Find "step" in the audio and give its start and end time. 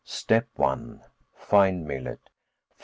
0.03-0.47